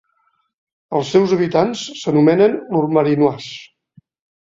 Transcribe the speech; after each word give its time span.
Els 0.99 1.11
seus 1.17 1.35
habitants 1.37 1.85
s'anomenen 2.01 2.59
"Lourmarinois". 2.75 3.51